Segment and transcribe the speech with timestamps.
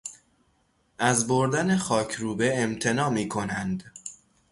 [0.99, 3.83] از بردن خاکروبه امتناع میکنند.